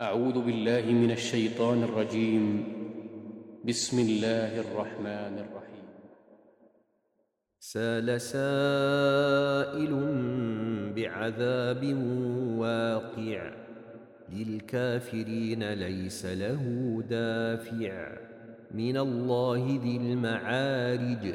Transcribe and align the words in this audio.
أعوذ 0.00 0.40
بالله 0.40 0.92
من 0.92 1.10
الشيطان 1.10 1.82
الرجيم. 1.82 2.64
بسم 3.64 3.98
الله 3.98 4.60
الرحمن 4.60 5.38
الرحيم. 5.38 5.86
سال 7.58 8.20
سائل 8.20 9.92
بعذاب 10.96 11.84
واقع. 12.58 13.52
للكافرين 14.32 15.72
ليس 15.72 16.26
له 16.26 17.02
دافع. 17.10 18.16
من 18.70 18.96
الله 18.96 19.80
ذي 19.82 19.96
المعارج. 19.96 21.34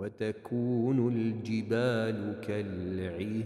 وتكون 0.00 1.08
الجبال 1.08 2.40
كالعهن 2.40 3.44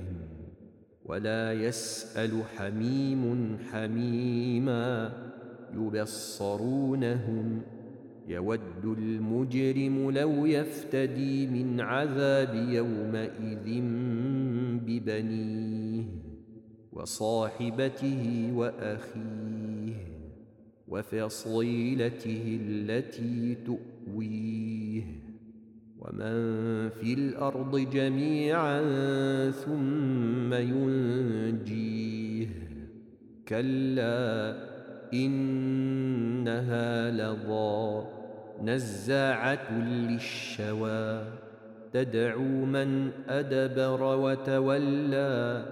ولا 1.04 1.52
يسأل 1.52 2.42
حميم 2.56 3.56
حميما 3.70 5.12
يبصرونهم 5.74 7.62
يود 8.28 8.84
المجرم 8.84 10.10
لو 10.10 10.46
يفتدي 10.46 11.46
من 11.46 11.80
عذاب 11.80 12.54
يومئذ 12.54 13.82
ببنيه 14.86 16.04
وصاحبته 16.92 18.50
وأخيه 18.54 19.94
وفصيلته 20.88 22.58
التي 22.62 23.56
تؤويه 23.66 25.23
ومن 26.04 26.88
في 26.88 27.14
الأرض 27.14 27.78
جميعا 27.78 28.80
ثم 29.50 30.54
ينجيه. 30.54 32.48
كلا 33.48 34.56
إنها 35.14 37.10
لظى 37.10 38.04
نزاعه 38.62 39.72
للشوى. 39.72 41.24
تدعو 41.92 42.64
من 42.64 43.10
أدبر 43.28 44.02
وتولى 44.02 45.64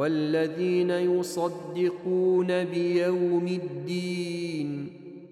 والذين 0.00 0.90
يصدقون 0.90 2.64
بيوم 2.64 3.46
الدين 3.46 4.86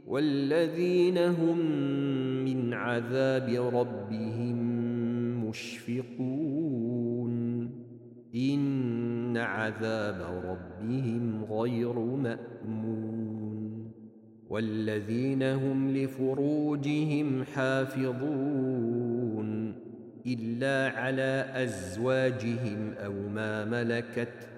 والذين 0.09 1.19
هم 1.19 1.59
من 2.45 2.75
عذاب 2.75 3.49
ربهم 3.75 4.57
مشفقون. 5.49 7.35
إن 8.35 9.37
عذاب 9.37 10.43
ربهم 10.45 11.45
غير 11.45 11.99
مأمون. 11.99 13.93
والذين 14.51 15.43
هم 15.43 15.91
لفروجهم 15.91 17.45
حافظون 17.45 18.89
إلا 20.27 20.99
على 20.99 21.47
أزواجهم 21.55 22.93
أو 22.93 23.13
ما 23.13 23.65
ملكت 23.65 24.58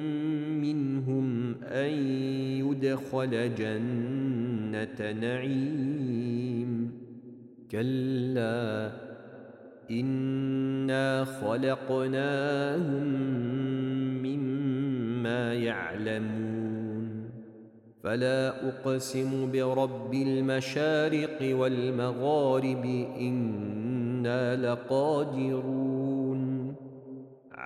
يدخل 2.83 3.55
جنة 3.55 5.11
نعيم. 5.11 6.91
كلا 7.71 8.91
إنا 9.91 11.25
خلقناهم 11.25 13.07
مما 14.23 15.53
يعلمون. 15.53 17.29
فلا 18.03 18.67
أقسم 18.67 19.51
برب 19.51 20.13
المشارق 20.13 21.55
والمغارب 21.55 22.85
إنا 23.19 24.55
لقادرون. 24.55 26.00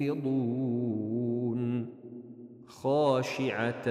يوفضون 0.00 1.86
خاشعة 2.66 3.88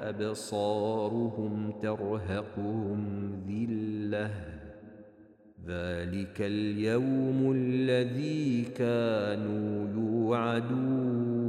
أبصارهم 0.00 1.72
ترهقهم 1.82 3.32
ذلة. 3.48 4.30
ذلك 5.66 6.40
اليوم 6.40 7.52
الذي 7.52 8.62
كانوا 8.62 9.88
يوعدون. 9.94 11.41